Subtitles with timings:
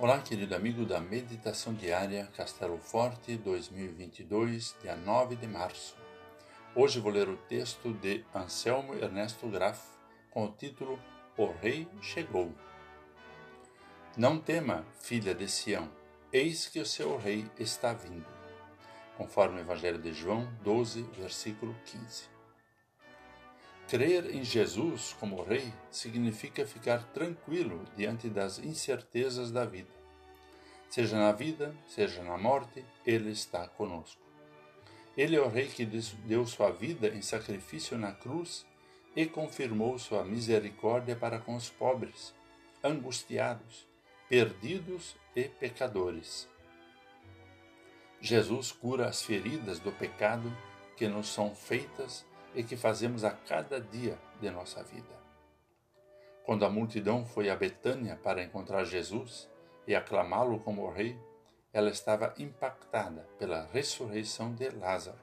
[0.00, 5.96] Olá, querido amigo da Meditação Diária Castelo Forte 2022, dia 9 de março.
[6.72, 9.80] Hoje vou ler o texto de Anselmo Ernesto Graf
[10.30, 11.00] com o título
[11.36, 12.54] O Rei Chegou.
[14.16, 15.90] Não tema, filha de Sião,
[16.32, 18.28] eis que o seu rei está vindo.
[19.16, 22.37] Conforme o Evangelho de João 12, versículo 15.
[23.88, 29.88] Crer em Jesus como Rei significa ficar tranquilo diante das incertezas da vida.
[30.90, 34.20] Seja na vida, seja na morte, Ele está conosco.
[35.16, 38.66] Ele é o Rei que deu sua vida em sacrifício na cruz
[39.16, 42.34] e confirmou sua misericórdia para com os pobres,
[42.84, 43.88] angustiados,
[44.28, 46.46] perdidos e pecadores.
[48.20, 50.54] Jesus cura as feridas do pecado
[50.94, 52.27] que nos são feitas
[52.58, 55.16] e que fazemos a cada dia de nossa vida.
[56.44, 59.48] Quando a multidão foi a Betânia para encontrar Jesus
[59.86, 61.16] e aclamá-lo como rei,
[61.72, 65.20] ela estava impactada pela ressurreição de Lázaro.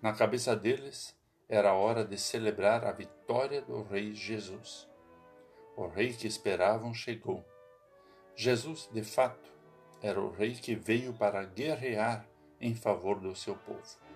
[0.00, 1.12] Na cabeça deles
[1.48, 4.88] era a hora de celebrar a vitória do rei Jesus.
[5.76, 7.44] O rei que esperavam chegou.
[8.36, 9.52] Jesus, de fato,
[10.00, 12.24] era o rei que veio para guerrear
[12.60, 14.11] em favor do seu povo.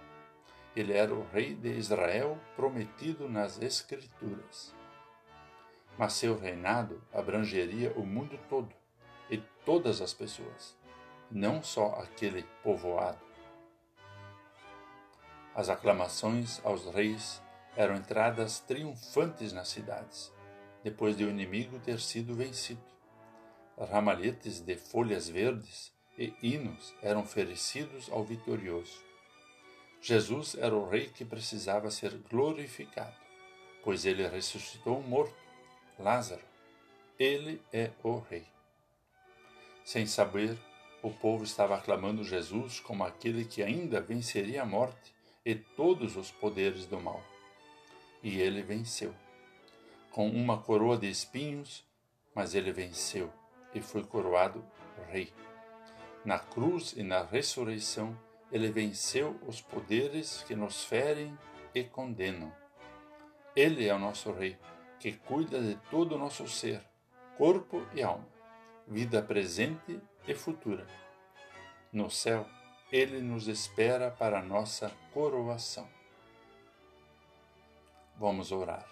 [0.77, 4.75] Ele era o rei de Israel prometido nas Escrituras.
[5.97, 8.75] Mas seu reinado abrangeria o mundo todo
[9.31, 10.77] e todas as pessoas,
[11.31, 13.25] não só aquele povoado.
[15.55, 17.43] As aclamações aos reis
[17.75, 20.31] eram entradas triunfantes nas cidades,
[20.85, 22.85] depois de o inimigo ter sido vencido.
[23.79, 29.06] Ramalhetes de folhas verdes e hinos eram oferecidos ao vitorioso.
[30.01, 33.17] Jesus era o rei que precisava ser glorificado,
[33.83, 35.35] pois ele ressuscitou um morto,
[35.99, 36.43] Lázaro.
[37.19, 38.47] Ele é o rei.
[39.85, 40.59] Sem saber,
[41.03, 46.31] o povo estava aclamando Jesus como aquele que ainda venceria a morte e todos os
[46.31, 47.23] poderes do mal.
[48.23, 49.15] E ele venceu.
[50.11, 51.85] Com uma coroa de espinhos,
[52.35, 53.33] mas ele venceu
[53.75, 54.65] e foi coroado
[55.07, 55.33] rei.
[56.25, 58.17] Na cruz e na ressurreição,
[58.57, 61.39] ele venceu os poderes que nos ferem
[61.75, 62.51] e condenam.
[63.55, 64.59] Ele é o nosso Rei,
[64.99, 66.83] que cuida de todo o nosso ser,
[67.37, 68.27] corpo e alma,
[68.89, 70.87] vida presente e futura.
[71.93, 72.47] No céu,
[72.91, 75.87] ele nos espera para a nossa coroação.
[78.17, 78.87] Vamos orar.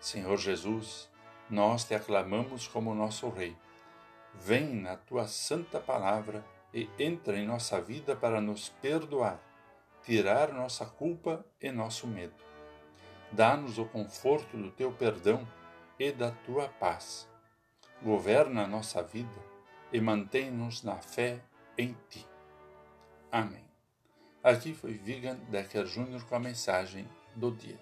[0.00, 1.10] Senhor Jesus,
[1.50, 3.54] nós te aclamamos como nosso Rei.
[4.32, 6.42] Vem na tua santa palavra
[6.74, 9.40] e entra em nossa vida para nos perdoar,
[10.02, 12.34] tirar nossa culpa e nosso medo.
[13.30, 15.46] Dá-nos o conforto do teu perdão
[15.98, 17.28] e da tua paz.
[18.02, 19.40] Governa a nossa vida
[19.92, 21.40] e mantém-nos na fé
[21.78, 22.26] em ti.
[23.30, 23.64] Amém.
[24.42, 26.24] Aqui foi Vigan Decker Jr.
[26.28, 27.78] com a mensagem do dia.